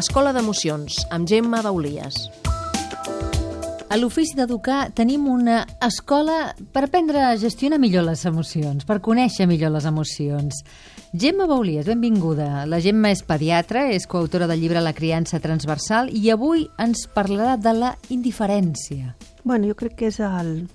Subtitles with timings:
[0.00, 2.30] Escola d'Emocions, amb Gemma Baulies.
[3.90, 9.44] A l'Ofici d'Educar tenim una escola per aprendre a gestionar millor les emocions, per conèixer
[9.50, 10.62] millor les emocions.
[11.12, 12.64] Gemma Baulies, benvinguda.
[12.70, 17.58] La Gemma és pediatra, és coautora del llibre La criança transversal i avui ens parlarà
[17.60, 19.16] de la indiferència.
[19.44, 20.70] Bueno, jo crec que és el,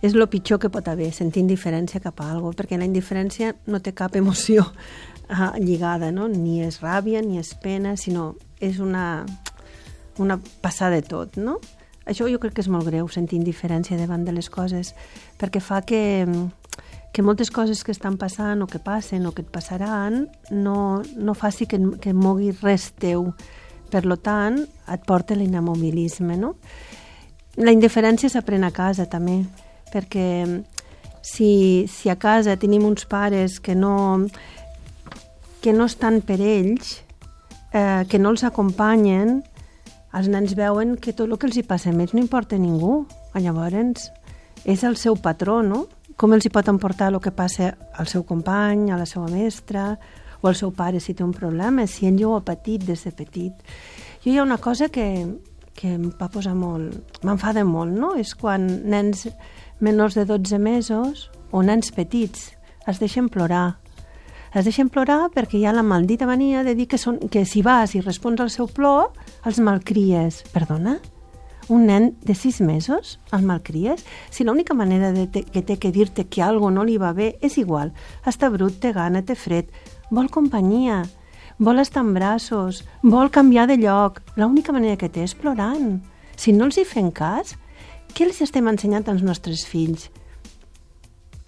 [0.00, 3.80] és el pitjor que pot haver, sentir indiferència cap a alguna perquè la indiferència no
[3.84, 6.28] té cap emoció uh, lligada, no?
[6.28, 9.26] Ni és ràbia, ni és pena, sinó és una,
[10.18, 11.58] una passada de tot, no?
[12.08, 14.94] Això jo crec que és molt greu, sentir indiferència davant de les coses,
[15.38, 16.26] perquè fa que,
[17.12, 21.36] que moltes coses que estan passant o que passen o que et passaran no, no
[21.36, 23.30] faci que, que mogui res teu.
[23.90, 24.60] Per lo tant,
[24.90, 26.54] et porta l'inamobilisme, no?
[27.58, 29.40] La indiferència s'aprèn a casa, també,
[29.92, 30.46] perquè
[31.22, 34.26] si, si a casa tenim uns pares que no,
[35.60, 37.00] que no estan per ells,
[37.72, 39.40] eh, que no els acompanyen,
[40.12, 43.04] els nens veuen que tot el que els hi passa més no importa a ningú.
[43.38, 44.08] Llavors,
[44.66, 45.84] és el seu patró, no?
[46.18, 49.94] Com els hi pot emportar el que passa al seu company, a la seva mestra,
[50.40, 53.12] o al seu pare si té un problema, si ell ho ha patit des de
[53.12, 53.52] petit.
[54.24, 55.06] Jo hi ha una cosa que,
[55.74, 57.20] que em va posar molt...
[57.24, 58.14] m'enfada molt, no?
[58.18, 59.28] És quan nens
[59.80, 62.50] menors de 12 mesos o nens petits
[62.88, 63.80] es deixen plorar
[64.54, 67.62] es deixen plorar perquè hi ha la maldita mania de dir que, són, que si
[67.62, 69.12] vas i respons al seu plor,
[69.46, 70.42] els malcries.
[70.50, 70.96] Perdona?
[71.70, 74.02] Un nen de sis mesos el malcries?
[74.34, 77.36] Si l'única manera de te, que té que dir-te que algo no li va bé
[77.46, 77.94] és igual.
[78.26, 79.70] Està brut, té gana, té fred,
[80.10, 81.04] vol companyia,
[81.60, 84.22] vol estar en braços, vol canviar de lloc.
[84.40, 86.00] L'única manera que té és plorant.
[86.40, 87.54] Si no els hi fem cas,
[88.16, 90.08] què els estem ensenyant als nostres fills?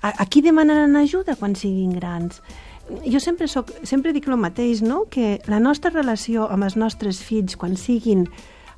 [0.02, 2.42] A, a qui demanaran ajuda quan siguin grans?
[3.06, 5.04] jo sempre, soc, sempre dic el mateix, no?
[5.10, 8.26] que la nostra relació amb els nostres fills quan siguin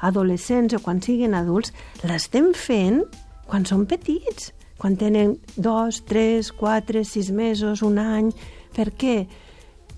[0.04, 1.72] adolescents o quan siguin adults,
[2.04, 3.02] l'estem fent
[3.48, 8.30] quan són petits, quan tenen dos, tres, quatre, sis mesos, un any.
[8.76, 9.24] Per què?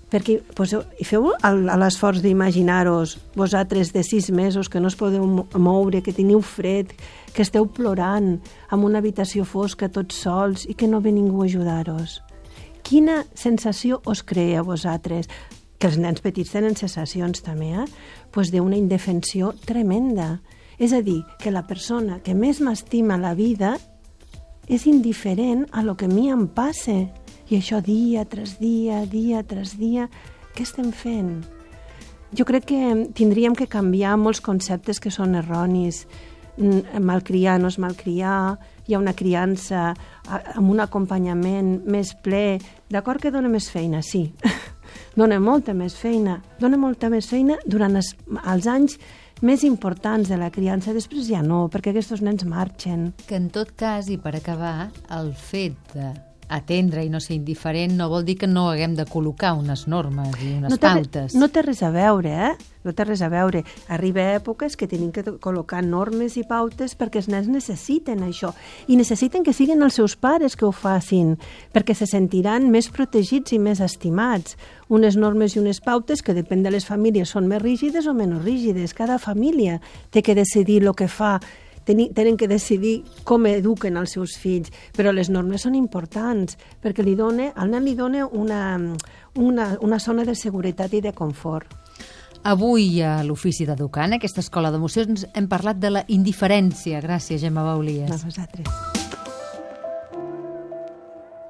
[0.07, 0.71] Perquè pues,
[1.03, 5.25] feu l'esforç d'imaginar-vos vosaltres de sis mesos que no us podeu
[5.59, 6.93] moure, que teniu fred,
[7.35, 8.37] que esteu plorant
[8.71, 12.21] en una habitació fosca tots sols i que no ve ningú a ajudar-vos
[12.87, 15.27] quina sensació us crea a vosaltres?
[15.77, 17.85] Que els nens petits tenen sensacions també, eh?
[18.31, 20.37] pues d'una indefensió tremenda.
[20.79, 23.75] És a dir, que la persona que més m'estima la vida
[24.69, 27.07] és indiferent a lo que a mi em passa.
[27.47, 30.09] I això dia tras dia, dia tras dia,
[30.55, 31.45] què estem fent?
[32.35, 32.79] Jo crec que
[33.15, 36.03] tindríem que canviar molts conceptes que són erronis.
[36.57, 39.93] Mm, malcriar no és malcriar, hi ha una criança
[40.27, 42.57] amb un acompanyament més ple.
[42.91, 44.25] D'acord que dona més feina, sí.
[45.19, 46.41] dona molta més feina.
[46.59, 48.11] Dona molta més feina durant els,
[48.43, 48.99] els anys
[49.39, 53.13] més importants de la criança, després ja no, perquè aquests nens marxen.
[53.29, 56.11] Que en tot cas, i per acabar, el fet de
[56.47, 60.35] atendre i no ser indiferent no vol dir que no haguem de col·locar unes normes
[60.39, 61.35] i unes no pautes.
[61.35, 62.53] No té res a veure, eh?
[62.87, 63.65] No té res a veure.
[63.91, 68.53] Arriba èpoques que tenim que col·locar normes i pautes perquè els nens necessiten això.
[68.87, 71.35] I necessiten que siguin els seus pares que ho facin,
[71.75, 74.55] perquè se sentiran més protegits i més estimats.
[74.87, 78.43] Unes normes i unes pautes que, depèn de les famílies, són més rígides o menys
[78.45, 78.95] rígides.
[78.95, 79.81] Cada família
[80.11, 81.41] té que decidir el que fa
[81.87, 87.15] tenen que decidir com eduquen els seus fills, però les normes són importants perquè li
[87.15, 88.61] dona, al nen li dona una,
[89.35, 91.73] una, una zona de seguretat i de confort.
[92.47, 97.01] Avui a l'Ofici d'Educar, en aquesta escola d'emocions, hem parlat de la indiferència.
[97.03, 98.13] Gràcies, Gemma Baulies.
[98.13, 98.96] A vosaltres.